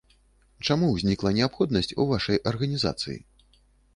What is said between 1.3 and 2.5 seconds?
неабходнасць у вашай